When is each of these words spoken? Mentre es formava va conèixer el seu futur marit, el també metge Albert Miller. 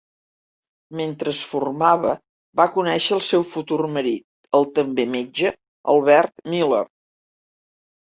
Mentre 1.01 1.33
es 1.37 1.41
formava 1.51 2.15
va 2.61 2.67
conèixer 2.79 3.15
el 3.19 3.23
seu 3.29 3.47
futur 3.53 3.79
marit, 4.01 4.27
el 4.63 4.69
també 4.81 5.09
metge 5.21 5.55
Albert 5.97 6.39
Miller. 6.57 6.85